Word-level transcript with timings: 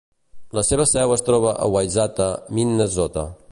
La 0.59 0.63
seva 0.69 0.87
seu 0.91 1.13
es 1.17 1.23
troba 1.27 1.53
en 1.67 1.71
Wayzata, 1.75 2.29
Minnesota. 2.61 3.31